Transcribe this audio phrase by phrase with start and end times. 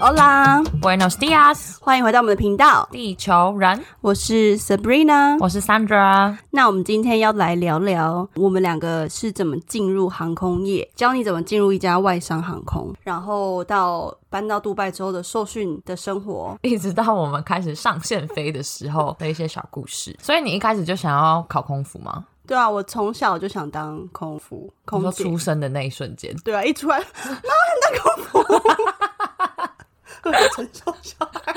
[0.00, 5.36] Hola，Buenos dias，欢迎回到我们的频道，地球人，我是 Sabrina。
[5.38, 6.38] 我是 Sandra。
[6.48, 16.56] 那我们今天要来聊聊我们两个是怎么进入航空业，教你怎么进入一家外商航空，然后到搬到杜拜之后的受训的生活。
[16.62, 20.16] 一直到我们开始上线飞的时候 的一些小故事。
[20.22, 22.24] 所以你一开始就想要考空服吗？
[22.46, 25.10] 对啊，我从小就想当空服空服。
[25.12, 27.04] 出生的那一瞬间，对啊，一出来， 妈，
[27.82, 28.42] 当空服，
[30.24, 31.54] 我承受下来。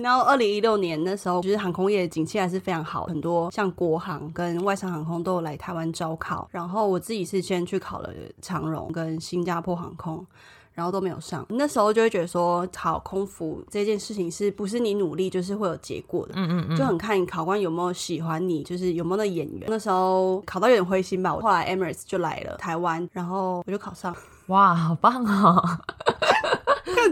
[0.00, 6.48] 然后，二零一六年那时候，就是航空业景气还是非常好，很多像国航跟外商航空都有来台湾招考。
[6.50, 10.26] 然后我自己是先去考了长荣跟新加坡航空。
[10.74, 16.32] 然后都没有上，那时候就会觉得说，考空服这件事情是不是你努力就是会有结果的？
[16.34, 19.68] 嗯嗯嗯，就很看考官有没有喜欢你，就是有没有那演员。
[19.68, 24.12] 那时候考到有点灰心吧，后来 Emirates 就来了台湾，然后我就考上。
[24.48, 25.62] 哇，好棒哦！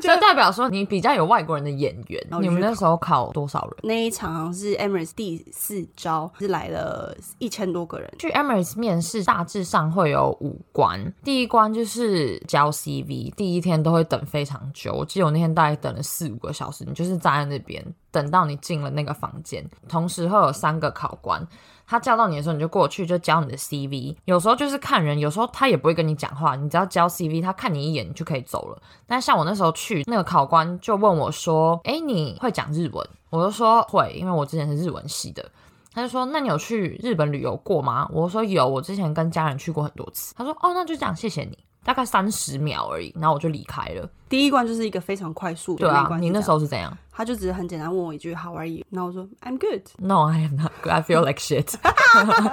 [0.00, 2.38] 这代表说你比较有外国人的眼缘然后。
[2.38, 3.76] 我就你们那时候考多少人？
[3.82, 8.12] 那一场好像是 Emirates 第四招，是来了一千多个人。
[8.18, 21.46] 去 Emirates 面试大致上会有五关，第一关就是交 CV，第一天都会等非常久，我记得我那天大概等了四五个小时，你就是站在那边等到你进了那个房间，同时会有三个考官。
[21.92, 24.16] 他叫到你的时候，你就过去就教你的 CV。
[24.24, 28.82] 有时候就是看人，有时候他也不会跟你讲话，你只要教 CV，他看你一眼，你就可以走了。
[29.06, 35.46] 但像我那时候去，那个考官就问我说：“哎，你会讲日文？”我就说会，因为我之前是日文系的。
[35.92, 44.08] 他就说：“那你有去日本旅游过吗？”我说：“有，我之前跟家人去过很多次。”他说：“哦，那就这样，谢谢你。”大概三十秒而已，然后我就离开了。
[44.28, 48.82] 第一关就是一个非常快速的对啊，那一关是你那时候是怎样他就只是很简单问我一句 How are you？
[48.88, 49.82] 然后我说 I'm good。
[49.98, 50.92] No, I am not good.
[50.92, 51.74] I feel like shit。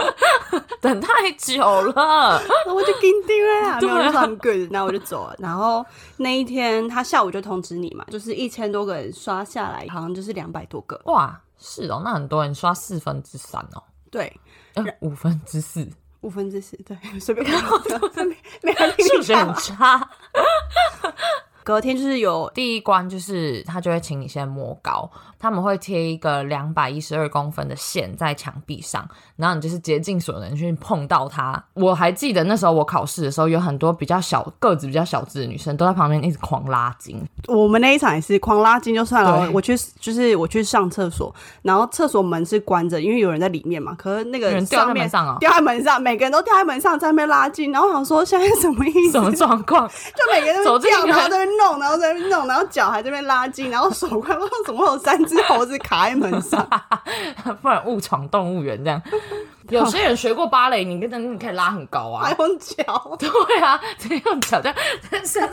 [0.82, 2.42] 等太久了。
[2.42, 5.36] 然后我就给你定位啊，没有我对啊就说 I'm good，然后我就走了。
[5.40, 5.86] 然后
[6.18, 11.00] 那一天他下午就通知你嘛，就是一千多个人刷下来，好像就是两百多个。
[11.06, 14.34] 哇，是哦，那很多人刷四分之三哦，对，
[14.74, 15.88] 呃五分之四，
[16.22, 17.64] 五分之四，对， 随便看，
[18.28, 19.54] 没没人听数学很。
[19.56, 20.10] 差。
[21.64, 25.10] 隔天就是有第一关就是他就会请你先摸高，
[25.40, 29.08] 他们会贴一个两百一十二公分的线在墙壁上，
[29.38, 31.64] 然后你就是竭尽所能去碰到它。
[31.74, 37.26] 我还记得那时候我考试的时候，有很多比较小个子、比较小只的女生都在旁边一直狂拉筋。
[37.48, 43.96] 我们那一场也是狂拉筋就算了，对我去就是我去上厕所，然后厕所门是关着，因为有人在里面嘛。
[43.98, 47.72] 可是那个人掉在门上哦掉在门上，每个人都掉在门上，在那边拉筋。
[47.72, 49.12] 然后我想说现在是什么意思？
[49.12, 49.88] 什么状况？
[49.88, 56.68] 就每个人都 掉，然后在那边弄，然后在那边弄，然后脚还在那边拉筋，然后手快，不知道怎么会有三只猴子卡在门上。
[57.62, 59.02] 不然误闯动物园这样。
[59.70, 62.32] 有些人学过芭蕾，你跟着你可以拉很高啊还。
[62.32, 63.30] 用脚，对
[63.62, 65.50] 啊，这样脚这样身上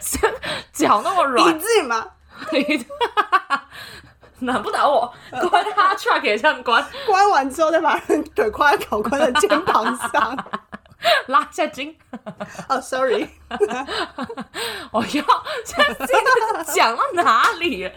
[0.00, 0.34] 身
[0.72, 2.06] 脚那么软 你，自己嘛，
[4.38, 5.12] 难不倒我，
[5.50, 10.44] 关他 truck 也这样关，关完之后再把人腿跨在考官的肩膀上。
[11.28, 11.96] 拉下筋。
[12.68, 13.28] 哦，sorry，
[14.92, 15.24] 我要
[15.64, 17.90] 这这个讲到哪里？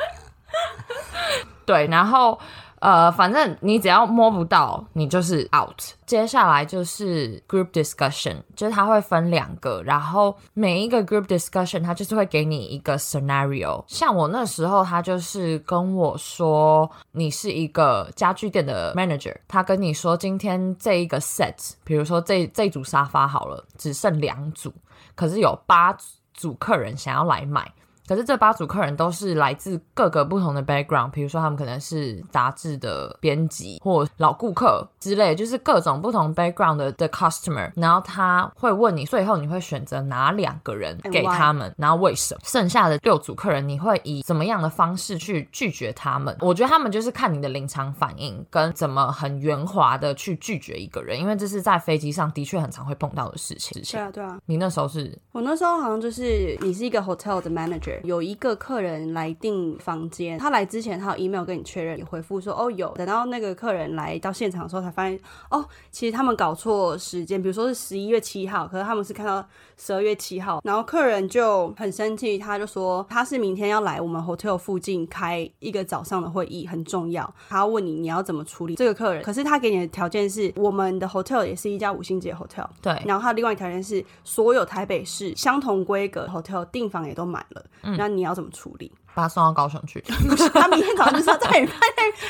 [1.65, 2.39] 对，然后
[2.81, 5.79] 呃，反正你只要摸不到，你就是 out。
[6.07, 13.83] 接下来就是 group discussion，就是它会分两个，然后每一个 group discussion 它就是会给你一个 scenario。
[13.85, 24.73] 像我那时候，他就是跟我说，你是一个家具店的 manager，他跟你说今天这一个 set，比如说这这组沙发好了，只剩两组，
[25.13, 25.95] 可是有八
[26.33, 27.71] 组客人想要来买。
[28.11, 37.71] 可是这八组客人都是来自各个不同的 background，比如说他们可能是杂志的编辑或老顾客之类，就是各种不同 background 的的 customer。
[37.73, 42.41] 然后他会问你，最后你会选择哪两个人给他们，然后为什么？
[42.43, 46.35] 剩下的六组客人，你会以怎么样的方式去拒绝他们？
[46.41, 53.81] 我觉得他们就是看你的临场反应跟怎么很圆滑的去拒绝一个人，因为这是在飞机上的确很常会碰到的事情。
[53.89, 54.37] 对啊，对啊。
[54.47, 65.19] 你那时候是我那时候好像就是你是一个 hotel 的 manager，有一个客人来订房间，他来之前他有 email 跟你确认，你回复说哦有，等到那个客人来到现场的时候才发现
[65.49, 69.45] 哦，其实他们搞错时间，比如说是十一月七号，可是他们是看到
[69.77, 78.75] 十二月七号，然后客人就很生气，他就说他是明天要来我们 hotel 附近开一个早上的会议，很重要，他要问你你要怎么处理？
[78.75, 87.65] 这个客人，可是他给你的条件是我们的 hotel 也是一家五星级的 hotel，对，然后他另外一条件是，所有台北市相同规格 hotel 订房也都满了，
[87.97, 88.91] 那你要怎么处理？
[89.13, 90.03] 把他送到高雄去。
[90.53, 91.73] 他明天早上就是要在你在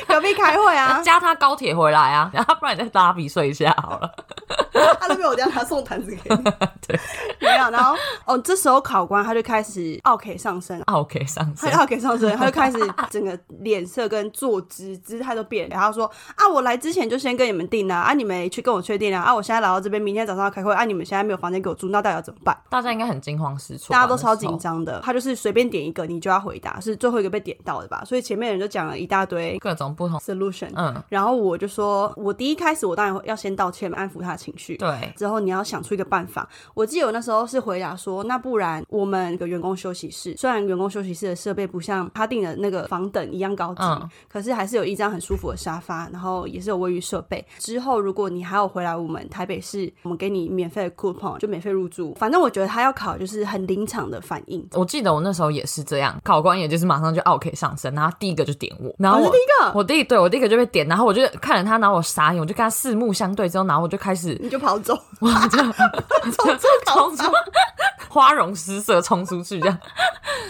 [0.08, 1.02] 隔壁开会啊。
[1.04, 4.12] 加他高铁回来啊，然后不然你再拉比睡一下好了。
[5.00, 6.44] 他都没有这样，他送毯子给你。
[6.88, 7.00] 对，
[7.40, 7.70] 没有。
[7.70, 7.96] 然后
[8.26, 12.78] 哦，这时候考官他就开始 OK 上升，OK 上他升，OK 上升，他就开始
[13.10, 15.76] 整个脸色跟坐姿姿态都变了。
[15.76, 22.58] 然后说啊，我来之前就先跟你们定了啊，你们去跟我确定了啊，我现在来到这边，明天早上要开会啊，你们现在没有房间给我住，那到底要怎么办？
[22.70, 28.04] 大家应该很惊慌失措，大家都超紧，张的，他就是随便点一个，你就要回答，是最后一个被点到的吧？
[28.06, 34.78] 所以前面人就讲了一大堆各种不同，solution，嗯，然后我就说，我第一开始我当然要先道歉，安抚他的情绪。
[34.78, 36.48] 对，之后你要想出一个办法。
[36.74, 47.44] 我记得我那时候是回答说，那不然我们有个员工休息室，虽然员工休息室的设备不像他订的那个房等一样高级，嗯可是还是有一张很舒服的沙发，然后也是有卫浴设备。
[47.58, 52.14] 之后如果你还有回来我们台北市，我们给你免费的 coupon，就免费入住。
[52.16, 54.66] 反正我觉得他要考就是很临场的反应。
[54.74, 65.58] 我记得我那时候也是这样，考官也就是马上就 OK 上升，然后第一个就点我，然后我、第一个，我第一对我第一个就被点，然后我就看着他，然后我傻眼，我就跟他四目相对之后，然后我就开始你就跑走，我就
[66.32, 67.24] 冲冲出，
[68.08, 69.78] 花容失色冲出去这样。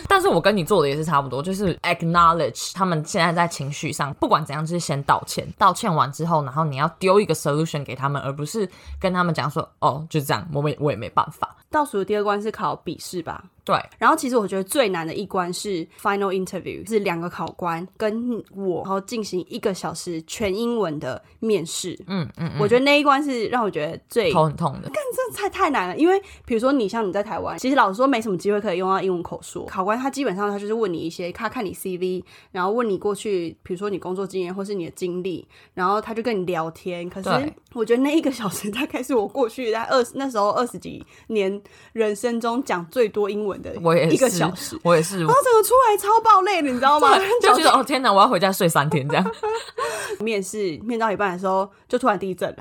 [0.07, 5.47] 但是我跟你做的也是差不多，就是 acknowledge 他们现在在情绪上，不管怎样，就是先道歉。
[5.57, 8.69] 道歉完之后，然后你要丢一个 solution 给他们，而不是
[8.99, 11.55] 跟他们讲说，哦，就这样，我没我也没办法。
[11.69, 13.41] 倒数的第二关是考笔试吧。
[13.63, 21.97] 对，然后其实我觉得最难的一关是 final interview，是两个考官跟我，然后进行一个小时全英文的面试。
[22.07, 24.89] 嗯嗯，我觉得那一关是让我觉得最头很痛的。
[25.13, 29.65] 这太太难了，因为比如说你像你在台湾，其实老实说没什么机会可以用到英文口说。
[29.65, 37.09] 考官他基本上他就是问你一些，他看你 CV，然后问你过去，比如说你工作经验或是你的经历，然后他就跟你聊天。
[37.09, 37.29] 可是
[37.73, 41.61] 我觉得那一个小时大概是我过去在二十那时候二十几年
[41.91, 44.79] 人生中讲最多英文的我也是一个小时。
[44.83, 47.17] 我也是，然后整个出来超爆累的，你知道吗？
[47.41, 49.31] 就觉得哦天哪，我要回家睡三天这样。
[50.19, 52.57] 面试面到一半的时候，就突然地震了。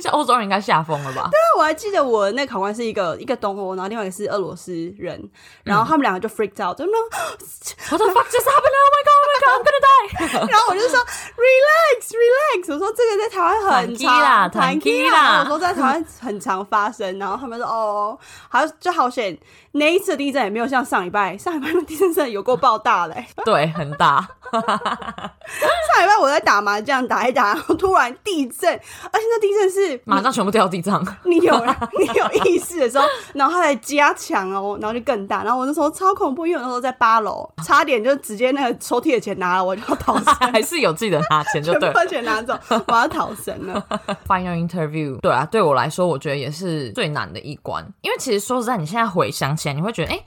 [0.00, 1.28] 像欧洲人应该吓疯了吧？
[1.30, 5.22] 对啊我还记得我那考官是一个一个东欧，然后另外一个是俄罗斯人，
[5.64, 6.98] 然后他们两个就 freaked out，就那，
[7.92, 8.76] 我的 fuck just happened?
[8.80, 9.16] Oh my god!
[9.20, 9.50] Oh my god!
[9.56, 10.48] I'm gonna die!
[10.50, 18.18] 然后我就说 relax relax，我说这个在台湾很常然后我说在台湾很常发生，然后他们说哦，
[18.48, 19.36] 好就好险，
[19.72, 24.28] 那一次地震也没有像上礼拜，上礼拜那 地震真的有够爆大嘞、对，很大。
[24.52, 31.00] 上礼拜我在打麻将打一打，然后突然地震，而且那地震是马上全部掉地上。
[31.24, 31.54] 你有
[31.98, 33.04] 你有意识的时候，
[33.34, 35.42] 然后它才加强哦，然后就更大。
[35.42, 41.90] 然后我那时候超恐怖，因为我那时候在八楼，差点就直接那个抽屉的钱拿了，我就要逃生，还是有自己的拿钱就对。
[41.92, 43.86] 把钱拿走，我要逃生了。
[44.26, 50.20] Final interview，对啊，对我来说，我觉得也是最难的一关，因为其实说实在，你现在回想起来，你会觉得，哎、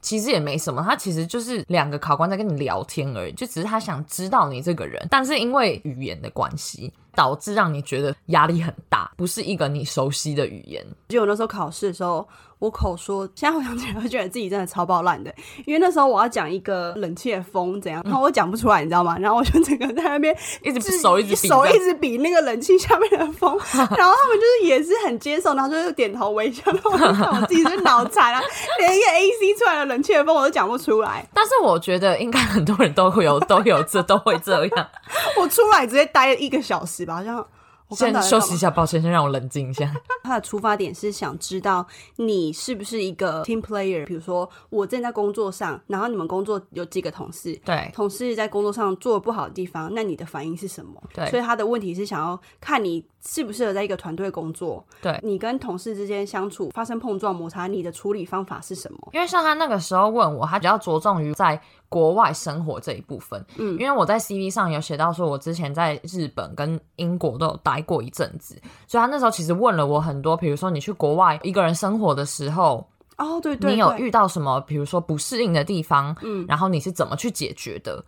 [0.00, 10.84] 其实也没什么，他其实就是两个考官在跟你聊天而已，就只是他想知道你这个人，但是因为语言的关系，导致让你觉得压力很大，不是一个你熟悉的语言。
[11.08, 12.26] 就我那时候考试的时候，
[12.58, 15.34] 我口说，现在回想起来，会觉得自己真的超爆烂的，
[15.66, 19.16] 因为那时候我要讲一个冷气的风怎样，然后我讲不出来，你知道吗？
[19.18, 28.40] 然后我就整个在那边一直手一直比手一直比那个冷气下面的风， 然后他们就是也是很接受，然后就是点头微笑，然后我就看我自己是脑残啊，
[28.78, 34.88] 连一个 AC 出来的冷气的风我都讲不出来，但是我觉得应该很多人都会有都有这都会这样。
[35.38, 37.46] 我出来直接待了一个小时吧，好像。
[37.94, 39.92] 先休息一下，抱歉，先让我冷静一下。
[40.24, 44.06] 他的出发点是想知道你是不是一个 team player。
[44.06, 51.02] 比如说，我正在工作上，然后你们工作有几个同事，对同事在工作上做的不好的地方，那你的反应是什么？
[51.12, 58.98] 对所以他的问题是想要看你适不适合在一个团队工作，对，你跟同事之间相处发生碰撞摩擦，你的处理方法是什么？
[59.12, 63.44] 因为像他那个时候问我，他比较着重于在国外生活这一部分。
[63.56, 72.84] 嗯，因为我在 CV 上有写到说，我之前在日本跟英国都有待过一阵子，所以他那时候其实问了我很多，比如说你去国外一个人生活的时候，
[73.18, 78.04] 哦，对对你有遇到什么，比如说不适应的地方，嗯，然后你是怎么去解决的？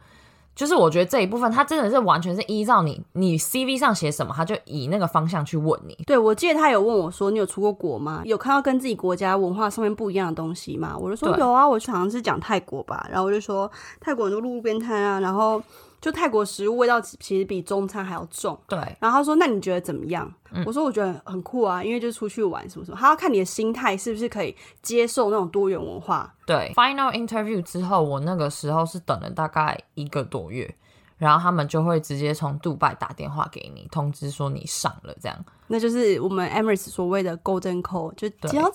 [0.54, 5.96] 就是我觉得这一部分，他真的是完全是依照你你 CV 上写什么，他就以那个方向去问你。
[6.06, 8.22] 对，我记得他有问我说：“你有出过国吗？
[8.24, 13.70] 有看到跟自己国家文化上面不一样的东西吗？”我就说：“有啊，我好像是讲泰国吧。”然后我就说
[14.00, 15.60] ：“泰国很多路边摊啊，然后
[16.04, 20.30] 就泰国食物味道其其实比中餐还要重。”对，然后他说：“那你觉得怎么样？”
[20.66, 26.34] 我说：“我觉得很酷啊，因为就是出去玩什么什么，他要看你的心态是不是可以接受那种多元文化。
[26.44, 30.72] 对，final interview 之后，我那个时候是等了大概一个多月，
[31.16, 35.44] 然后他们就会直接从杜拜打电话给你，通知说你上了这样。
[35.68, 38.74] 那就是我们 Emirates 所谓的 Golden Call，就对只要 那通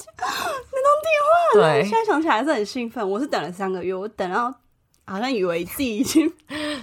[1.06, 3.08] 电话，对现在想起来还是很兴奋。
[3.08, 4.52] 我是等了三个月，我等到
[5.10, 6.32] 好像以为自己已经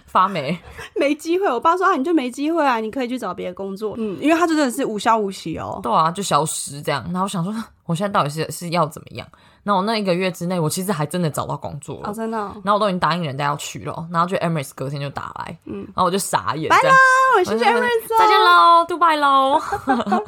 [0.07, 0.59] 发霉。
[0.97, 1.47] 没机会。
[1.47, 3.95] 我爸说啊，你就没机会啊，你可以去找别的工作。
[3.97, 5.81] 嗯，因为他就真的是无消无息哦。
[5.83, 7.03] 对啊，就消失这样。
[7.07, 7.55] 然后我想说，
[7.87, 9.27] 我现在到底是是要怎么样？
[9.63, 12.11] 那我那一个月之内，我其实还真的找到工作了。
[12.11, 12.53] 哦，真的哦。
[12.65, 16.97] 然后我都已经答应人家要去了，然后就 Emirates 隔天就打来，嗯，然后我就傻眼，拜这样
[17.37, 19.61] 我谢谢 Emirates，再见喽，杜拜喽。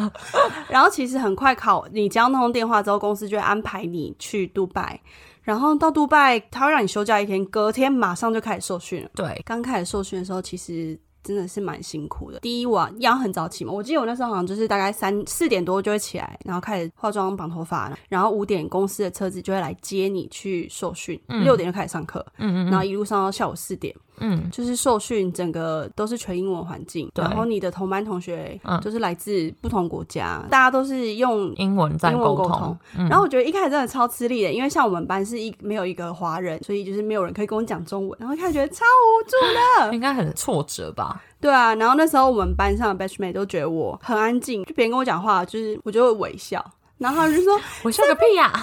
[0.68, 5.00] 然后其实很快考，你接到那通电话之后，公司就会安排你去杜拜。
[5.48, 9.08] 然后到杜拜，他会让你休假一天，隔天马上就开始受训了。
[9.14, 12.38] 对，刚开始受训的时候，其实真的是蛮辛苦的。
[12.40, 23.96] 第一，晚要很早起嘛，我记得我那时候好像就是大概三四点多就会起来，然后开始化妆、绑头发，然后五点公司的车子就会来接你去受训，六点就开始上课，嗯嗯，然后一路上到下午四点。
[24.20, 39.92] 嗯，就是受训，整个都是全英文环境，对然后你的同班同学就是来自不同国家，大家都是用英文在沟沟通，嗯然后我觉得一开始真的超吃力的，因为像我们班是一没有一个华人，所以就是没有人可以跟我讲中文，然后一开始觉得超无助的。
[39.94, 41.22] 应该很挫折吧？
[41.40, 46.64] 对啊，然后那时候我们班上的 batchmate 都觉得我很安静，就别人跟我讲话，就是我就会微笑。
[46.98, 48.52] 然后就说 我笑个屁呀、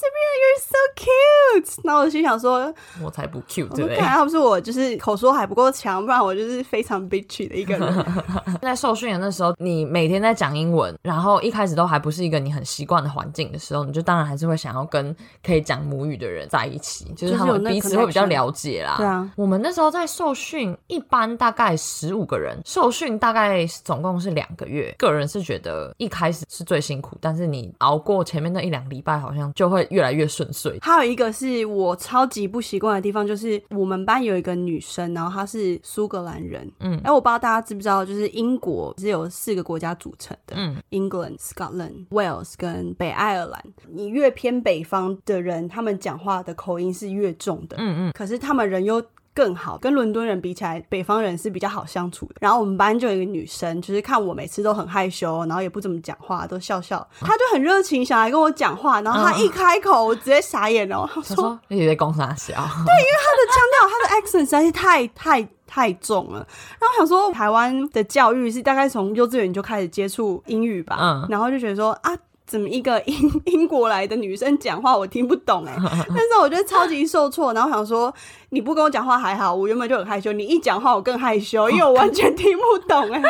[0.00, 2.72] Sabrina you're so cute，然后我心想说，
[3.02, 3.98] 我才不 cute 我对不对？
[3.98, 8.06] 要不是我就是口说还不够强，不然我就是非常 bitchy 的一个人。
[8.62, 18.94] 在受训的那时候，你每天在讲英文，然后一开始都还不是一个你很习惯的环境的时候，你就当然还是会想要跟可以讲母语的人在一起，就是他们彼此会比较了解啦。
[18.96, 24.94] 对啊，我们那时候在受训，一般大概十五个人，受训大概总共是两个月。
[24.96, 30.78] 个人是觉得一开始是最辛苦，但是你熬过前面那一两个礼拜，好像就会越来越顺遂。
[30.82, 43.64] 还有一个是我超级不习惯的地方，就是我们班有一个女生，然后她是苏格兰人，嗯哎，我不知道大家知不知道，就是英国是有四个国家组成的，嗯，England、Scotland、Wales 跟北爱尔兰。
[43.88, 49.02] 你越偏北方的人，他们讲话的口音是越重的，嗯嗯，可是他们人又
[49.34, 52.34] 更好，跟伦敦人比起来，北方人是比较好相处的。
[52.40, 59.00] 然后我们班就有一个女生，就是看我每次都很害羞，然后也不怎么讲话，都笑笑，她就很热情，想来跟我讲话。
[59.00, 61.08] 然后她一开口，我直接傻眼了。
[61.14, 62.54] 她说说你在公啥笑？”
[62.86, 63.20] 对，因为？
[63.20, 65.48] 她的腔调，她的 accent 实在是太太。
[65.72, 66.44] 太重了，
[66.80, 72.12] 然后我想说，台湾的教育是大概从幼稚园就开始接触英语吧，嗯然后就觉得说啊，
[72.50, 75.72] 怎么一个英 英国来的女生讲话我听不懂哎、
[76.08, 78.12] 但是我觉得超级受挫，然后想说
[78.48, 83.22] 你不跟我讲话还好，我原本就很害羞，你一讲话我更害羞，因为我完全听不懂哎、然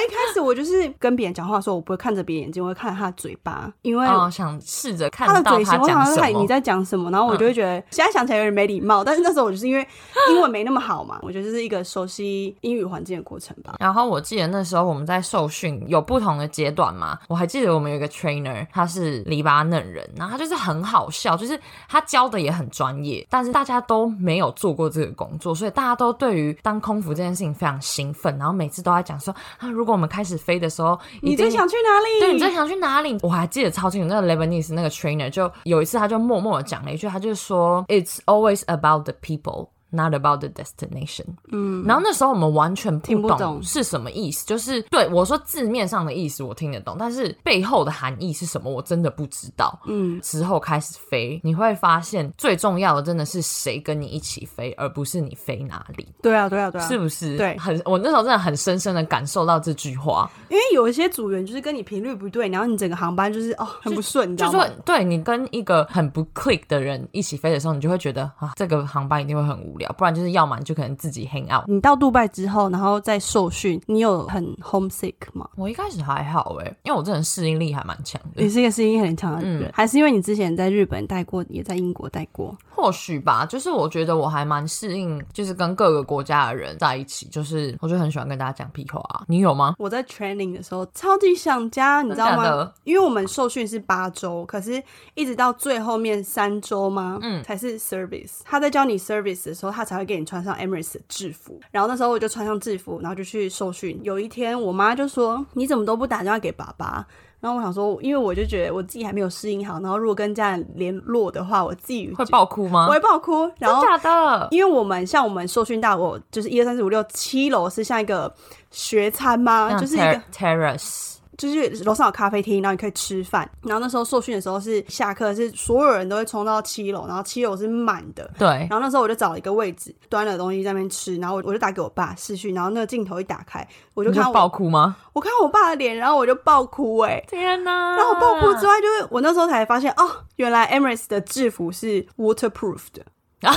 [0.00, 6.46] 后一开始我就是跟别人讲话的时候，我不会看着别人眼睛，我会看着他的嘴巴，因为哦，想试着看他的到他嘴想说他你。
[6.46, 9.84] 在讲什么，然后我就会觉得、现在想起来有点没礼貌，但是那时候我就是因为
[10.30, 13.74] 英文没那么好嘛，我觉得这是一个熟悉英语环境的过程吧。
[13.80, 32.20] 然后我记得那时候我们在受训有不同的阶段嘛，我还记得我们有一个 trainer，他是黎巴嫩人，然后他就是很好笑，就是他教的也很专业，但是大家都没有做过这个工作，所以大家都对于当空服这件事情非常兴奋，然后每次都在讲说啊，如果我们开始飞的时候，你最想去哪里？
[32.20, 33.16] 对，你最想去哪里？
[33.22, 39.68] 我还记得超清楚，那个 Lebanese 那个 trainer 就有一次他就默默的讲了一句，他就说 It's always about the people。
[39.96, 41.24] Not about the destination。
[41.50, 49.80] 嗯，然后那时候我们完全不听不懂懂是什么意思，就是对我说字面上的意思我听得懂，但是背后的含义是什么我真的不知道。
[49.86, 57.38] 嗯，之后开始飞，你会发现最重要的真的是谁跟你一起飞，而不是你飞哪里，对啊，对啊，对啊，是不是？
[57.38, 60.30] 对很我那时候真的很深深的感受到这句话。
[60.50, 64.82] 因为有一些组员就是跟你频率不对，然后你整个航班就是哦很不顺，你知道吗就说？
[64.84, 71.68] 对你跟一个很不 click 的人一起飞的时候，你就会觉得啊，这个航班一定会很无聊，不然就是要么你就可能自己 hang out。
[71.68, 75.48] 你到杜拜之后，然后再受训，你有很 homesick 吗？
[75.56, 82.56] 我一开始还好哎、因为我这人适应力还蛮强的你，是一个适应力很强的人，嗯还是因为你之前在日本待过，也在英国待过？
[82.70, 89.24] 或许吧，就是我觉得我还蛮适应，就是跟各个国家的人在一起，就是我就很喜欢跟大家讲屁话啊。
[89.28, 89.74] 你有吗？
[89.78, 92.72] 我在 training 的时候超级想家，你知道吗？
[92.84, 94.82] 因为我们受训是八周，可是
[95.14, 97.18] 一直到最后面三周吗？
[97.22, 98.40] 嗯才是 service。
[98.44, 101.60] 他在教你 service 的时候，他才会给你穿上 Emirates 的制服。
[101.70, 104.00] 然后那时候我就穿上制服，然后就去受训。
[104.02, 107.06] 有一天，我妈就说：“你怎么都不打电话给爸爸？”
[107.38, 112.92] 然后我想说，因为我就觉得我自己还没有适应好，然后如果跟家人联络的话，我自己会爆哭吗我？
[112.92, 113.48] 会爆哭。
[113.58, 114.48] 然后真假的？
[114.50, 118.34] 因为我们像我们受训大楼，就是一二三四五六七楼是像一个
[118.70, 119.78] 学餐吗？
[119.78, 123.48] 就是一个 ter- terrace，就是楼上有咖啡厅，然后你可以吃饭。
[123.62, 128.30] 然后那时候受训的时候是下课，是所有人都会冲到七楼，然后七楼是满的。
[128.38, 134.96] 对然，后那时候我就找了一个位置，端了东西在那边吃，然后我我就打给我爸视讯，然后那个镜头一打开，我就你就爆哭吗？
[135.12, 137.96] 我看我爸的脸，然后我就爆哭哎、天哪！
[137.96, 143.04] 然后我爆哭之外，就是我那时候才发现哦，原来 Emirates 的制服是 waterproof 的。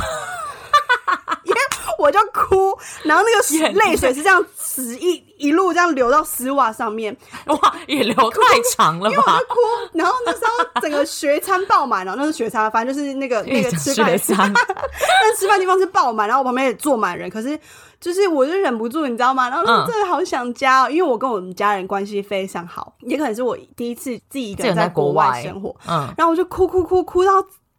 [1.99, 7.15] 我就哭，然后那个 泪水是这样直一一路这样流到丝袜上面，
[7.47, 9.15] 哇，也流太长了吧？
[9.15, 9.55] 因为我就哭。
[9.93, 17.59] 然后那时候整个学餐爆满了，那是学餐，反正就是那个 那个吃饭学餐，那吃饭地方是爆满，然后我旁边也坐满人，可是
[17.99, 19.49] 就是我就忍不住，你知道吗？
[19.49, 27.31] 然后那时候真的好想家哦，因为我跟我们家人关系非常好，也可能是我第一次自己一个人在国外生活，嗯，然后我就哭哭哭哭到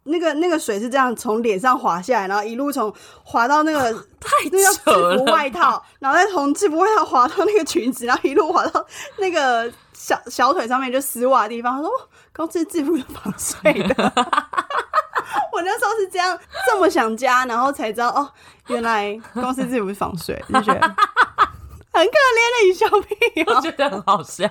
[0.03, 2.93] 那个那个水是这样从脸上滑下来，然后一路从
[3.23, 8.85] 滑到那个 太那个制扯服，外套，然后再从制服外套滑到那个裙子，然后一路滑到
[9.17, 11.75] 那个小小腿上面就丝袜的地方。
[11.77, 12.01] 他说：“哦
[12.33, 13.95] 公司制服是防水的。
[15.53, 18.27] ”我那时候是这样这么想家，然后才知道哦，
[18.67, 20.95] 原来公司制服是防水，就觉得
[21.93, 23.55] 很可怜的你小屁哦。
[23.55, 24.47] 我觉得很好笑。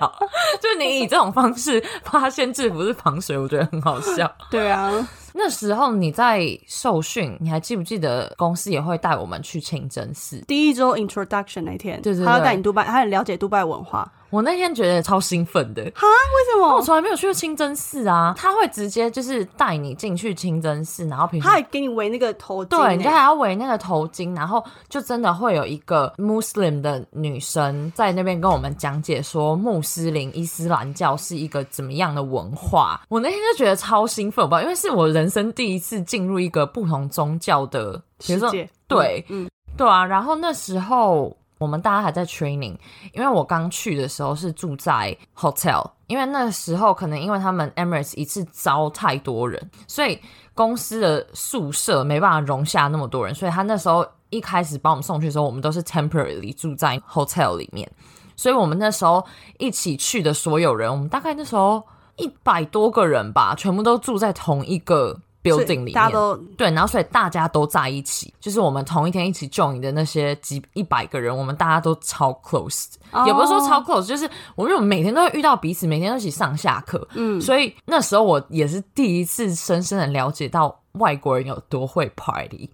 [0.61, 4.31] 就你以这种方式发现制服是防水，我觉得很好笑。
[4.49, 4.91] 对啊，
[5.33, 10.43] 那时候你在受训，你还记不记得公司也会带我们去清真寺？
[10.47, 14.11] 第一周 introduction 那天，对对对他要带你杜拜，他很了解杜拜文化。
[14.31, 16.07] 我那天觉得超兴奋的，哈？
[16.07, 16.75] 为什么？
[16.75, 18.33] 我从来没有去过清真寺啊！
[18.37, 33.01] 他会直接就是带你进去清真寺，然后平时他还给你围那个头巾对，欸，你就还要围那个头巾，然后就真的会有一个 Muslim 的女生在那边跟我们讲解说穆斯林伊斯兰教是一个怎么样的文化。
[33.09, 42.75] 我那天就觉得超兴奋，我不知道，因为是我人生第一次进入一个不同宗教的，比如说世界对，嗯，对啊，然后那时候我们大家还在 training，
[43.13, 50.19] 因为我刚去的时候是住在 hotel，因为那时候可能因为他们 Emirates 一次招太多人，所以
[50.55, 57.87] 公司的宿舍没办法容下那么多人，所以他那时候一开始把我们送去的时候，我们都是 temporarily 住在 hotel 里面，
[58.35, 59.23] 所以我们那时候
[59.59, 61.83] 一起去的所有人，我们大概那时候
[62.15, 73.23] 一百多个人吧，全部都住在同一个 building 里面，大家都对，然后所以大家都在一起，就是我们同一天一起 join 的那些几一百个人，我们大家都超 close，、哦。
[73.25, 80.80] 也不是说超 close，就是我们每天都会遇到彼此，每天都一起上下课，嗯，所以那时候我也是第一次深深的了解到。
[80.93, 82.69] 外国人有多会 party，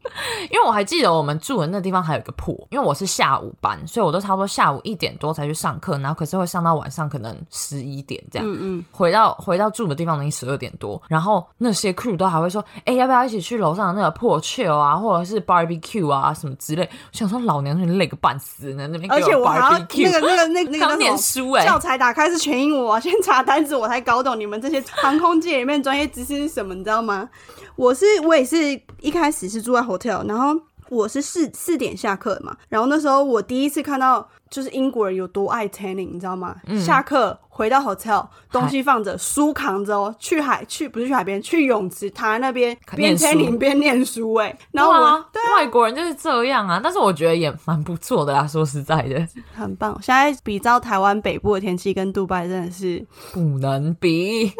[0.51, 8.47] 因为我还记得我们住的那地方还有一个破，因为我是下午班，所以我都差不多下午一点多才去上课，然后可是会上到晚上可能十一点这样。
[8.47, 16.83] 嗯嗯，回到回到住的地方已经十二点多，然后那些 crew 都还会说，哎、要不要一起去楼上的那个破 chill 啊，或者是 barbecue 啊什么之类。
[16.83, 27.29] 我想说老娘你累个半死呢，那边而且我我还要那个那个那个那个刚念书哎、教材打开是全英文，我要先查单词，我才搞懂你们这些航空界里面专业知识是什么，你知道吗？
[27.75, 28.57] 我是我也是
[29.01, 36.55] 一开始是住在 hotel，然后我是四四点下课嘛，然后那时候我第一次看到就是英国人有多爱 tanning，你知道吗？
[36.65, 49.99] 嗯下课回到 hotel，东西放着，书扛着哦，去海去不是去海边，去泳池躺在那边边 tanning 边念书哎、然后我、对啊，外国人就是这样啊，但是我觉得也蛮不错的啦，说实在的，很棒。
[50.01, 54.53] 现在比照台湾北部的天气跟杜拜真的是不能比。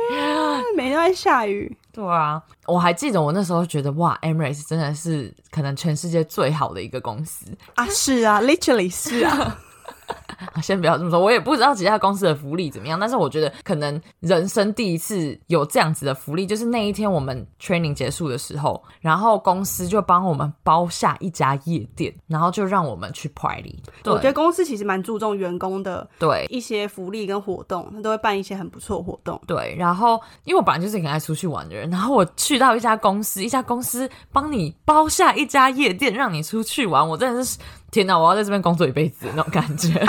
[0.78, 1.76] 每天都在下雨。
[1.92, 7.48] 对啊，我还记得我那时候觉得哇，Emirates 真的是可能全世界最好的一个公司。
[7.74, 9.60] 啊，是啊，literally 是啊，
[10.62, 24.14] 先不要这么说，我也不知道其他公司的福利怎么样，但是我觉得可能人生第一次有这样子的福利，就是那一天我们 training 结束的时候，然后公司就帮我们包下一家夜店，然后就让我们去 party 对。
[24.14, 29.40] 我觉得公司其实蛮注重员工的对一些福利跟活动，他都会办一些很不错活动。
[29.48, 37.58] 对，然后因为我本来就是很爱出去玩的人，然后我去到一家公司，一家公司帮你包下一家夜店让你出去玩，我真的是
[37.92, 39.90] 天哪，我要在这边工作一辈子那种感觉。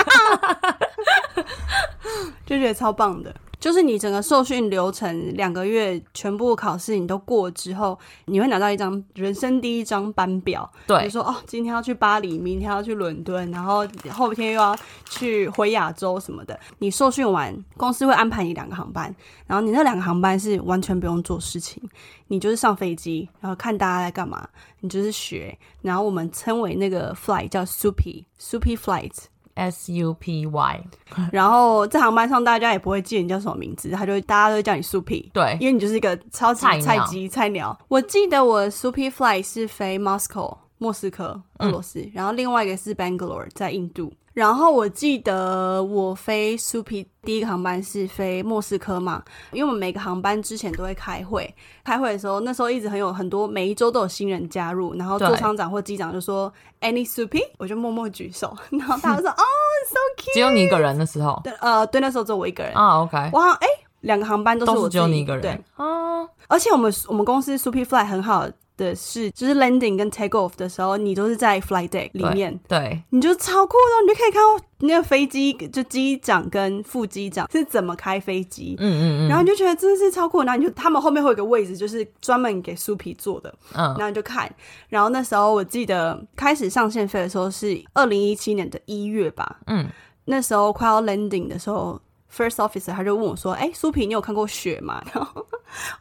[2.45, 3.33] 就觉得超棒的。
[3.59, 10.69] 就是你整个受训流程两个月全部考试你都过之后，你会拿到一张人生第一张班表。
[10.73, 14.75] 比对如说哦，今天要去巴黎，明天要去伦敦，然后后天又要
[15.09, 16.57] 去回亚洲什么的。
[16.77, 19.13] 你受训完，公司会安排你两个航班，
[19.45, 21.83] 然后你那两个航班是完全不用做事情，
[22.27, 24.47] 你就是上飞机，然后看大家在干嘛，
[24.79, 25.57] 你就是学。
[25.81, 29.11] 然后我们称为那个 flight 叫 Supi Supi Flight。
[29.59, 30.83] S U P Y，
[31.31, 35.57] 然后在航班上，大家也不会记得你叫什么名字，他就大家都会叫你 Supi，对。
[35.59, 37.77] 因为你就是一个超级菜菜鸡菜鸟。
[37.89, 44.13] 我记得我的 Supi Fly 是飞 Moscow 莫斯科俄罗斯，然后另外一个是 Bangalore 在印度。
[44.39, 49.21] 然后我记得我飞 Supi 第一个航班是飞莫斯科嘛，
[49.51, 56.49] 因为我们每个航班之前都会开会，开会的时候那时候一直很有很多每一周都有新人加入，然后对座舱长或机长就说
[56.79, 59.43] Any Supi，我就默默举手，然后大家就说 哦
[59.89, 63.67] so cute，只有你一个人的时候对呃对，那时候只有我一个人，啊，OK，我好像哎
[63.99, 68.47] 两个航班都是都是只有你一个人对，啊，而且我们我们公司 Super Fly 很好
[68.79, 78.75] 的的是，就是 landing 跟 take off 的时候，你都是在 flight deck 里面，对，你就超酷的，你就可以看到那个飞机就机长跟副机长是怎么开飞机。
[78.79, 83.83] 嗯嗯嗯，然后你就觉得真的是超酷，然后你就他们后面会有个位置，就是专门给酥皮坐的，嗯。
[83.97, 84.49] 然后你就看。
[84.87, 89.87] 然后那时候我记得开始上线飞的时候是二零一七年的一月吧，嗯，
[90.25, 91.99] 那时候快要 landing 的时候
[92.35, 95.45] ，first officer 他就问我说：“哎、苏皮，你有看过雪吗？” 然后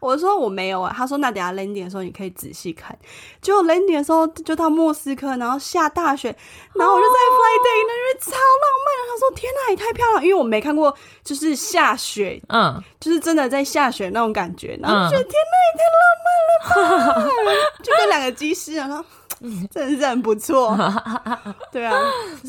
[0.00, 0.94] 我说我没有啊。
[0.96, 2.96] 他说：“那等下 landing 的时候你可以仔细看。”
[3.42, 6.34] 结果 landing 的时候就到莫斯科，然后下大雪，
[6.74, 9.12] 然后我就在 fly day 那边超浪漫的。
[9.12, 17.30] 他说：“天哪，也太漂亮！”因为我没看过就是下雪，嗯，就是真的在下雪那种感觉，然后就觉得、嗯天哪，也太浪漫了吧！
[17.84, 19.04] 就跟两个机师，然后
[19.70, 20.76] 真的是很不错。
[21.70, 21.94] 对啊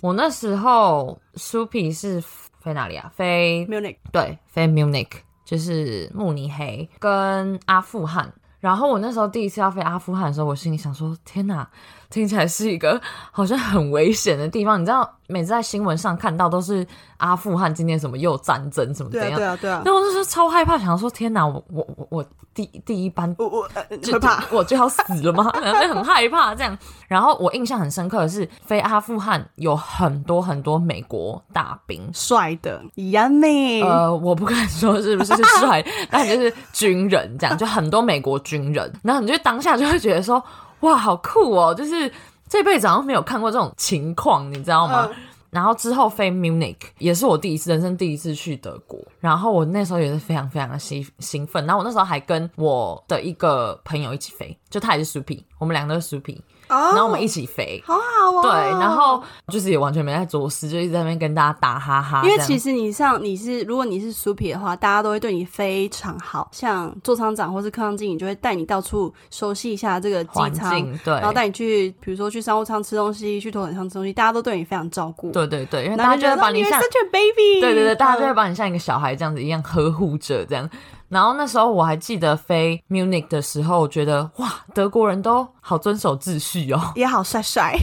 [0.02, 2.22] 我那时候苏皮是
[2.70, 3.12] 飞哪里啊？
[3.16, 5.10] 飞，Munich 对，飞 Munich
[5.44, 8.32] 就是慕尼黑跟阿富汗。
[8.60, 11.68] 然后我那时候第一次要飞阿富汗的时候，我心里想说：天哪，
[12.12, 13.02] 听起来是一个
[13.32, 14.80] 好像很危险的地方。
[14.80, 16.86] 你知道，每次在新闻上看到都是
[17.18, 19.38] 阿富汗今天什么又战争什么怎对啊，样。
[19.38, 19.94] 对啊，对啊然。
[19.94, 25.50] 后我那时候超害怕，想说天哪，我我我我第第一班我我呃就会怕，我就要死了吗？
[25.62, 26.76] 然后就很害怕这样。
[27.08, 32.10] 然后我印象很深刻的是，飞阿富汗有很多很多美国大兵。
[32.12, 38.92] 帅的，yummy，呃，我不敢说是不是帅， 但就是军人这样，就很多美国军人。
[39.04, 40.44] 然后你就当下就会觉得说，
[40.82, 41.74] 哇，好酷哦！
[41.74, 42.12] 就是
[42.50, 45.08] 这辈子好像没有看过这种情况，你知道吗？
[45.12, 45.16] 嗯
[45.52, 57.82] 然后之后飞 Munich 也是我第一次人生第一次去德国，然后我那时候也是非常非常的兴兴奋，然后我那时候还跟我的一个朋友一起飞，就他也是 Supi，我们两个都是 Supi，哦，然后我们一起飞。
[57.86, 62.22] 好好哦，对，然后就是也完全没在做事，就一直在那边跟大家打哈哈。
[62.24, 75.32] 因为其实你像你是如果你是苏皮的话，大家都会对你非常好，像座舱长或是客舱经理就会带你到处熟悉一下这个机环舱，境对，然后带你去，比如说去商务舱吃东西，去头等舱吃东西，大家都对你非常照顾。
[75.32, 76.80] 对对对，因为大家就会得把你像
[77.12, 80.70] baby，对对对，大家就会嗯把你像一个小孩这样子一样呵护着这样。
[81.10, 87.76] 然后那时候我还记得飞 Munich 的时候，我觉得哇，德国人都好遵守秩序哦，也好帅帅，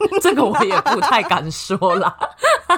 [0.22, 2.14] 这个我也不太敢说啦。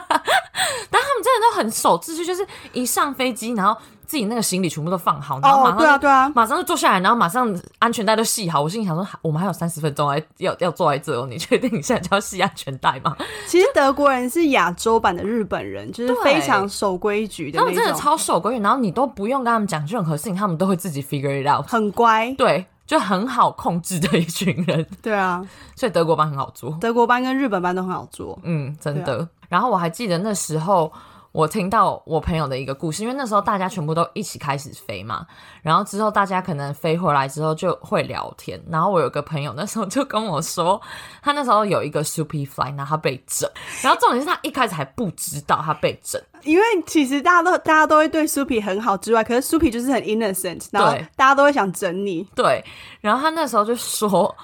[0.92, 8.60] 但他们真的都很守秩序，就是一上飞机，然后自己那个行李全部都放好，然后马哦上，对啊对啊，马上就坐下来，然后马上安全带都系好。
[8.60, 13.16] 我心里想说，我们还有三十分钟还要要坐在这哦，你确定你现在就要系安全带吗？
[13.46, 21.66] 其实德国人是亚洲版的日本人，就是非常守规矩的那他们真的，超守规矩，然后你都不用跟他们讲任何事情，他们都会自己 figure it out。
[21.68, 22.34] 很乖。
[22.36, 25.40] 对，就很好控制的一群人， 对啊，
[25.76, 26.76] 所以德国班很好做。
[26.80, 28.36] 德国班跟日本班都很好做。
[28.42, 29.28] 嗯，真对的。
[29.48, 30.92] 然后我还记得那时候。
[31.32, 35.24] 我听到我朋友的一个故事，因为那时候大家全部都一起开始飞嘛，
[35.62, 40.80] 然后之后大家可能飞回来之后就会聊天，然后我有个朋友那时候就跟我说，
[41.22, 43.48] 他那时候有一个 super fly，然后他被整，
[43.80, 52.26] 然后重点是他一开始还不知道他被整，因为其实大家都大家都会对苏皮很好之外，可是苏皮就是很 innocent，然后对大家都会想整你。
[52.34, 52.64] 对，
[53.00, 54.34] 然后他那时候就说，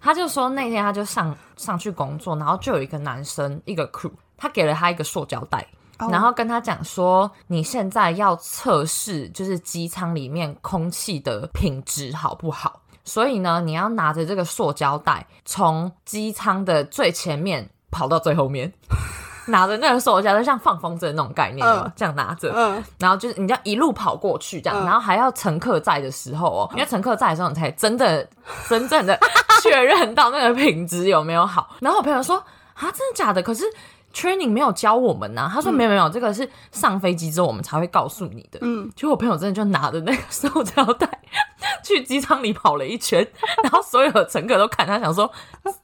[0.00, 5.66] 他就说那天他就上上去工作，然后就有一个男生一个 crew，他给了他一个塑胶袋。
[5.98, 6.08] 哦。
[6.10, 18.72] 然后跟他讲说，你现在要测试就是机舱里面空气的品质好不好，所以呢，你要拿着这个塑胶袋从机舱的最前面跑到最后面，
[19.48, 21.90] 拿着那个塑胶袋像放风筝那种概念，嗯。
[21.96, 24.84] 这样拿着，嗯，然后就是你要一路跑过去这样，嗯。
[24.84, 28.28] 然后还要乘客在的时候哦，因为乘客在的时候，你才真的
[28.68, 29.18] 真正的
[29.62, 31.76] 确认到那个品质有没有好。
[31.80, 32.36] 然后我朋友说
[32.74, 33.42] 啊，真的假的？
[33.42, 33.64] 可是
[34.16, 38.58] training 没有教我们呐、他说没有没有，这个是上飞机之后我们才会告诉你的。
[38.62, 41.06] 嗯，结果我朋友真的就拿着那个塑胶袋
[41.84, 43.26] 去机舱里跑了一圈，
[43.62, 45.30] 然后所有的乘客都看他，想说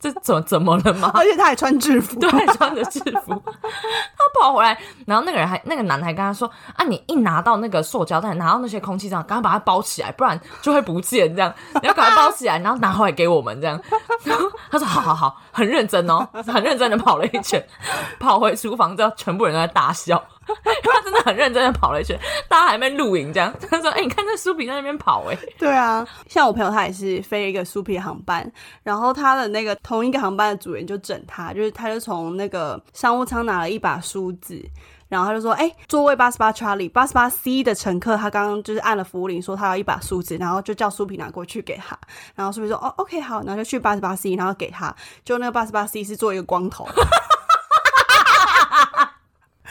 [0.00, 1.10] 这怎么怎么了吗？
[1.14, 2.18] 而且他还穿制服。
[2.18, 11.34] 对，穿着制服， 他跑回来，然后那个人还那个男的还跟他说：“啊，你一拿到那个塑胶袋，拿到那些空气这样，赶快把它包起来，不然就会不见。
[11.36, 13.78] 这样你要赶快包起来，然后拿回来给我们这样。”
[14.24, 17.62] 然后他说：“好好好，很认真哦，很认真的跑了一圈，
[18.22, 20.22] 跑回厨房之后，全部人都在大笑。
[20.82, 23.52] ”他真的很认真的跑了一圈，大家还没露营这样。
[23.70, 28.50] 他说：“哎、你看这苏比在那边跑、哎，对啊，像我朋友他也是飞一个苏皮航班，
[28.82, 34.60] 然后他的那个同一个航班的组员就整他，就是他就从那个商务舱拿了一把梳子。
[35.08, 41.94] 然后他就说：“哎、座位八十八 Charlie，八十八 C 的乘客，他刚刚就是按了服务铃，说他要一把梳子，然后就叫苏皮拿过去给他。
[42.34, 44.94] 然后苏皮说：哦，OK，好，然后就去八十八 C，然后给他。
[45.22, 46.88] 就那个八十八 C 是做一个光头，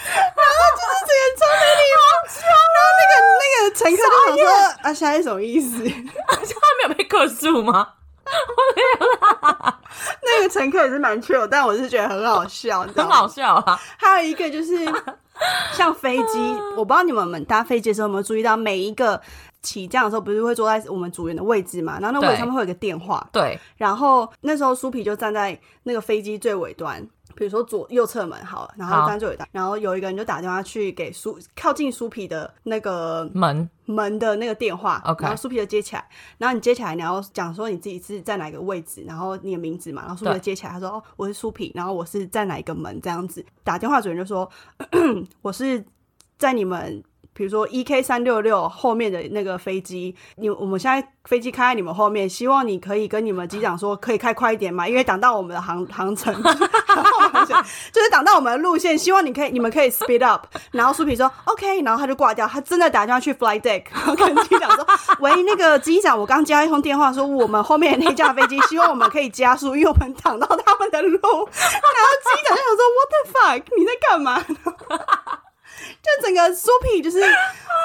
[0.02, 2.02] 就是整个超没礼貌，
[2.42, 4.46] 然后那个那个乘客就想说：
[4.84, 5.78] 啊，现在是什么意思？
[6.28, 7.94] 他没有被克诉吗？
[8.26, 9.10] 没有
[10.24, 13.80] 那个乘客也是蛮 chill，但我是觉得很好笑，你知道吗很好笑啊。
[13.98, 14.86] 还有一个就是
[15.74, 19.22] 像飞机， 我不知道你们们搭飞机的时候有没有注意到，每一个
[19.62, 22.00] 起降的时候不是会坐在我们组员的位置嘛？
[22.00, 27.08] 然后那位置上面会有一个电话，对，然后那时候苏皮就站在那个飞机最尾端。
[27.34, 29.08] 比如说左右侧门好了，然后好。
[29.08, 33.68] 站最尾端，然后有一个人就打电话去给苏靠近苏皮的那个门。
[33.86, 36.06] 门的那个电话 OK 然后苏皮就接起来，
[36.38, 43.00] 然后你接起来，你要讲说你自己是在哪个位置，然后你的名字嘛，然后苏皮就接起来，他说哦我是苏皮，然后我是在哪一个门。
[43.02, 44.50] 这样子，打电话主人就说
[45.42, 45.84] 我是
[46.38, 47.02] 在你们。
[47.42, 56.32] 比如说 E K 三六六后面的那个飞机，你我们现在飞机开在你们后面，希望你可以跟你们机长说，可以开快一点嘛，因为挡到我们的航航程，
[57.92, 60.46] 就是挡到我们的路线，希望你可以你们可以 speed up。
[60.70, 64.86] 然后苏皮说 OK，然后他就挂掉，他真的打电话去 flight deck， 然后跟机长说
[65.20, 73.64] ：“喂，那个机长，我刚接到一通电话，说我们后面那架飞机希望我们可以加速，因为我们挡到他们的路。”然后机长就想说：“What the fuck？
[73.80, 74.46] 你在干嘛？”
[76.22, 77.20] 整个苏皮就是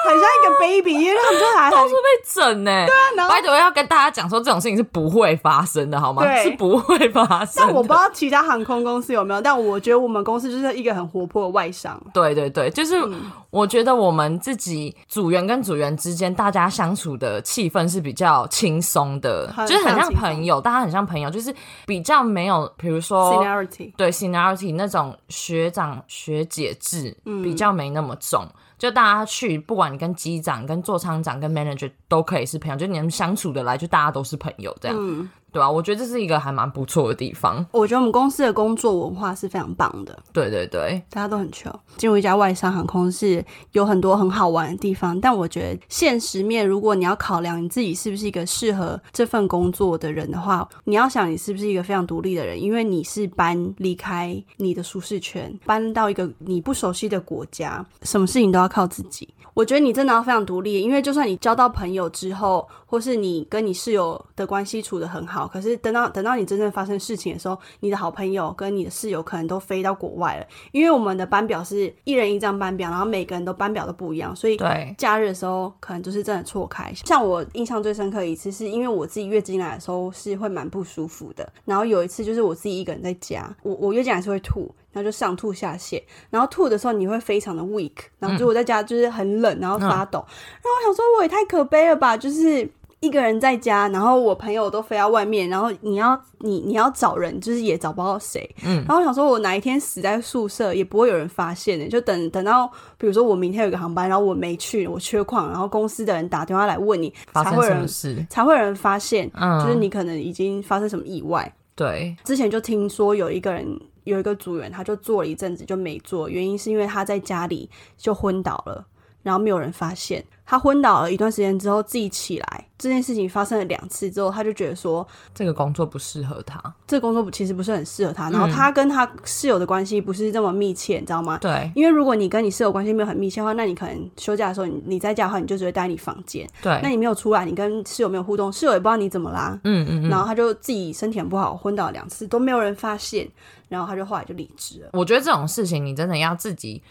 [0.07, 6.23] 很像一个 baby，因为他们就还很 到处被整呢、对啊，然后拜托要跟大家讲说，这种事情是不会发生的，好吗？
[6.23, 7.67] 对是不会发生的。
[7.67, 12.01] 但我不知道其他航空公司有没有，但我觉得我们公司就是一个很活泼的外商。
[12.13, 21.53] 对对对，就是嗯我觉得我们自己组员跟组员之间，大家相处的气氛是比较轻松的，就是很像朋友，大家很像朋友，就是
[21.85, 28.47] 比较没有，比如说 Seniority，对 seniority 那种学长学姐制，嗯比较没那么重。
[28.77, 37.65] 就大家去，不管你跟机长、跟座舱长、跟 manager 都可以是朋友，就你们相处的来，就大家都是朋友这样，对啊，我觉得这是一个还蛮不错的地方。
[37.71, 41.73] 我觉得我们公司的工作文化是非常棒的，对对对，大家都很 chill。
[41.97, 59.27] 进入一家外商航空是有很多很好玩的地方，但我觉得现实面，如果你要考量你自己是不是一个适合这份工作的人的话，你要想你是不是一个非常独立的人，因为你是搬离开你的舒适圈，搬到一个你不熟悉的国家，什么事情都要靠自己。
[59.53, 76.89] 我觉得你真的要非常独立，因为就算你交到朋友之后，或是你跟你室友的关系处的很好，可是等到等到你真正发生事情的时候，你的好朋友跟你的室友可能都飞到国外了，因为我们的班表是一人一张班表，然后每个人都班表都不一样，所以对假日的时候可能就是真的错开。
[77.05, 84.73] 像我印象最深刻一次，是因为我自己月经来的时候是会蛮不舒服的，然后有一次就是我自己一个人在家，我我月经来是会吐。
[84.93, 92.67] 然后就上吐下泻，然后吐的时候你会非常的 weak，然后就我在家就是很冷，然后发抖，然后我想说我也太可悲了吧，就是
[92.99, 98.49] 一个人在家，然后我朋友都飞到外面，然后你要你你要找人，就是也找不到谁。
[98.65, 107.87] 嗯然后我想说，我哪一天死在宿舍也不会有人发现的，就等等到比如说我明天有个航班，然后我没去，我缺矿，然后公司的人打电话来问你，才会有人？
[108.29, 111.53] 才会有人发现，嗯，就是你可能已经发生什么意外。
[111.75, 118.83] 对，之前就听说有一个人有一个组员，他就做了一阵子就没做，原因是因为他在家里就昏倒了，
[119.23, 120.23] 然后没有人发现。
[120.49, 126.57] 他昏倒了一段时间之后自己起来，这件事情发生了两次之后，他就觉得说这个工作不适合他。
[126.87, 131.37] 这个工作其实不是很适合他，然后他跟他室友的关系不是这么密切，你知道吗？
[131.39, 140.09] 对因为如果你跟你室友关系没有很密切的话，那你可能休假的时候你你在家的话，你就只会待你房间，对那，你没有出来，你跟室友没有互动，室友也不知道你怎么啦，嗯嗯嗯。
[140.09, 143.27] 然后他就自己身体很不好，昏倒了两次都没有人发现，
[143.67, 144.91] 然后他就后来就离职了。
[144.93, 146.81] 我觉得这种事情你真的要自己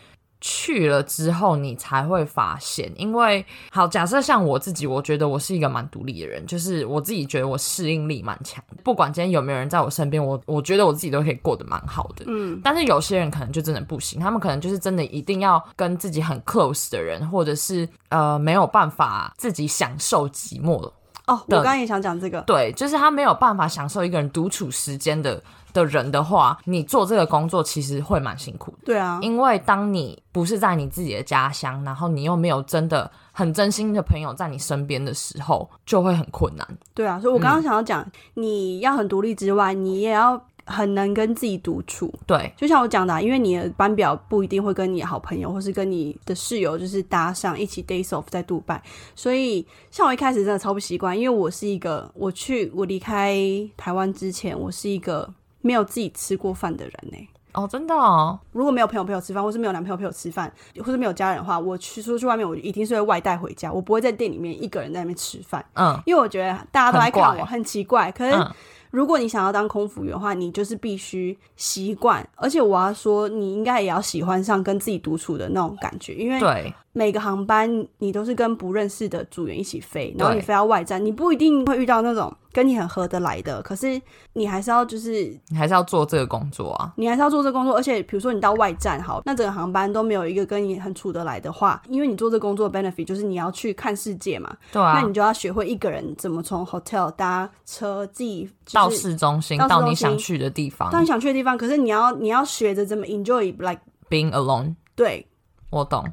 [0.41, 2.93] 去了之后，你才会发现。
[2.97, 8.77] 因为好，假设像我自己，我觉得我是一个蛮独立的人，就是我自己觉得我适应力蛮强的。
[8.85, 12.25] 不管今天有没有人在我身边，我我觉得我自己都可以过得蛮好的。
[12.29, 20.93] 嗯，但是有些人可能就真的不行，他们可能就是真的一定要跟自己很 close 的人，或者是呃没有办法自己享受寂寞的
[21.27, 25.43] 哦，我刚刚也想讲这个，对，就是他没有办法享受一个人独处时间的
[25.77, 28.79] 的人的话，你做这个工作其实会蛮辛苦的。
[28.87, 36.67] 对啊，因为当你不是在你自己的家乡，然后你又没有真的很真心的朋友在你身边的时候，就会很困难。
[36.95, 42.13] 对啊，所以我刚刚想要讲，你要很独立之外，你也要很能跟自己独处。
[42.27, 48.83] 对，就像我讲的啊、因为你的班表不一定会跟你的好朋友，或是跟你的室友就是搭上一起 days off 在杜拜，
[49.15, 53.39] 所以像我一开始真的超不习惯，因为我是一个我去我离开
[53.77, 55.33] 台湾之前，我是一个
[55.67, 65.99] 没有自己吃过饭的人呢、哦，真的哦，如果没有朋友陪我吃饭，或是没有男朋友陪我吃饭，或是没有家人的话，我去出去外面，我一定是会外带回家，我不会在店里面一个人在那边吃饭，嗯。
[66.07, 68.13] 因为我觉得大家都在看我，很奇怪。
[68.13, 68.53] 可是嗯，
[68.91, 84.01] 如果你想要当空服员的话，你就是必须习惯，而且我要说，你应该也要喜欢上跟自己独处的那种感觉，因为对，每个航班你都是跟不认识的组员一起飞，然后你对飞到外站，你不一定会遇到那种跟你很合得来的，可是
[84.33, 86.95] 你还是要就是你还是要做这个工作啊。
[86.97, 104.77] 你还是要做这个工作，而且比如说你到外站好，那整个航班都没有一个跟你很处得来的话，因为你做这个工作的 benefit 就是你要去看世界嘛，对啊那，你就要学会一个人怎么从 hotel 搭车自己、就是、到市中心，到你想去的地方到你想去的地方，可是你要你要学着怎么 enjoy like，being alone。
[104.95, 105.27] 对
[105.69, 106.11] 我懂。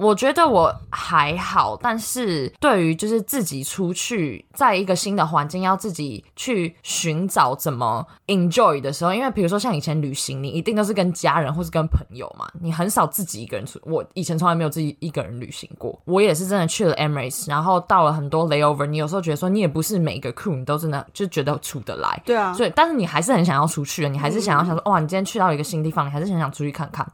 [0.00, 13.78] 我觉得我还好，但是对于就是自己出去，在一个新的环境，要自己去寻找怎么 enjoy 的时候，因为比如说像以前旅行，你一定都是跟家人或是跟朋友嘛，你很少自己一个人出。
[13.82, 27.06] 我以前从来没有自己一个人旅行过，我也是真的去了 Emirates，然后到了很多 layover，你有时候觉得说你也不是每个 crew 你都真的就觉得出得来，对啊，所以，但是你还是很想要出去的，你还是想要想说，哇，你今天去到一个新地方，你还是很想出去看看。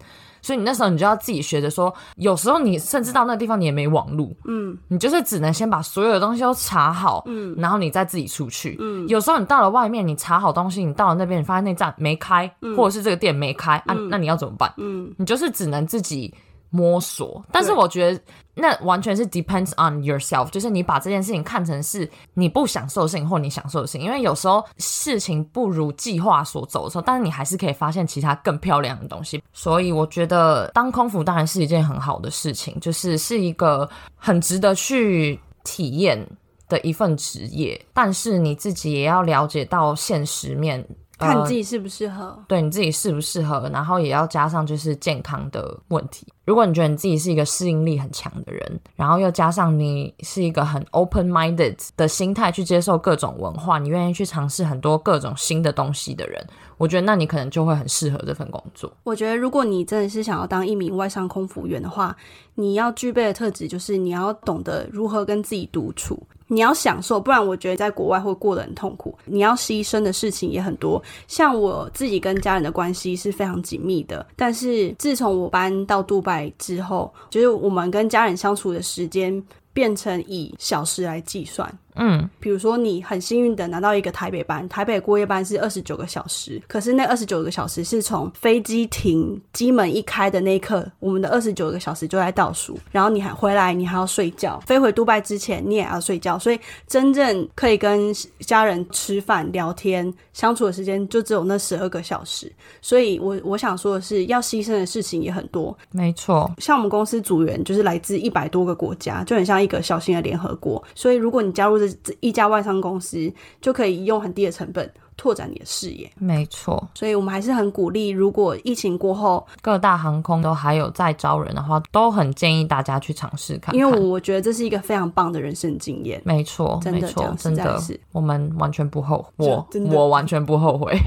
[0.46, 8.76] 所以你那时候你就要自己学着说，有时候你甚至到那个地方你也没网路，嗯，你就是只能先把所有的东西都查好，嗯，然后你再自己出去。
[8.78, 14.72] 嗯，有时候你到了外面，你查好东西，你到了那边，你发现那站没开，或者是这个店没开，啊，那你要怎么办？
[14.76, 16.32] 嗯，你就是只能自己
[16.76, 17.42] 摸索。
[17.50, 18.20] 但是我觉得
[18.54, 29.42] 那完全是 depends on yourself，就是你把这件事情看成是你不享受的事情或你享受的事情，因为有时候事情不如计划所走的时候，但是你还是可以发现其他更漂亮的东西。
[29.52, 36.26] 所以我觉得当空服当然是一件很好的事情，就是是一个很值得去体验
[36.68, 40.86] 的一份职业，但是你自己也要了解到现实面。
[41.18, 42.38] 看你自己适不适合。
[42.46, 46.26] 对你自己适不适合，然后也要加上就是健康的问题。
[46.44, 58.92] 如果你觉得你自己是一个适应力很强的人，然后又加上你是一个很 open minded 的心态去接受各种文化，你愿意去尝试很多各种新的东西的人，我觉得那你可能就会很适合这份工作。
[59.02, 62.16] 我觉得，如果你真的是想要当一名外商空服员的话，
[62.55, 69.16] 你要具备的特质就是你要懂得如何跟自己独处，你要享受，不然我觉得在国外会过得很痛苦。
[69.24, 81.72] 你要牺牲的事情也很多，像我自己跟家人的关系是非常紧密的，但是自从我搬到杜拜之后，就是我们跟家人相处的时间变成以小时来计算。
[81.96, 102.52] 嗯，比如说，你很幸运的拿到一个台北班，台北过夜班是二十九个小时，可是那二十九个小时是从飞机停机门一开的那一刻，我们的二十九个小时就在倒数，然后你还回来，你还要睡觉，飞回杜拜之前你也要睡觉，所以真正可以跟家人吃饭、聊天、相处的时间就只有那十二个小时。
[102.80, 110.82] 所以我我想说的是，要牺牲的事情也很多，没错，像我们公司组员就是来自一百多个国家，就很像一个小型的联合国。
[110.94, 116.11] 所以如果你加入这这一家外商公司，就可以用很低的成本拓展你的视野。
[116.18, 116.87] 没错。
[116.94, 123.74] 所以我们还是很鼓励，如果疫情过后，各大航空都还有在招人的话，都很建议大家去尝试看看。
[123.76, 126.20] 因为我觉得这是一个非常棒的人生经验。
[126.24, 130.98] 没错，真的没错真的是，我们完全不后悔，我我完全不后悔。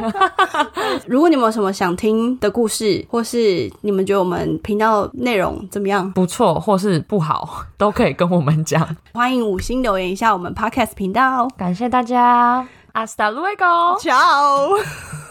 [1.05, 8.95] 如果你们有什么想听的故事，或是你们觉得我们频道内容怎么样，不错或是不好，都可以跟我们讲。
[9.13, 11.47] 欢迎五星留言一下我们 Podcast 频道。
[11.57, 12.67] 感谢大家
[13.01, 14.75] ，Hasta luego。Ciao。